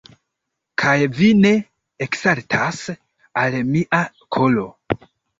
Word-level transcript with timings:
Kaj 0.83 0.93
vi 1.17 1.27
ne 1.41 1.49
eksaltas 2.05 2.79
al 3.41 3.57
mia 3.75 3.99
kolo! 4.37 4.65